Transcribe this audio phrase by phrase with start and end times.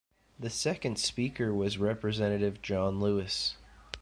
[0.39, 3.55] The second speaker was Representative John Lewis.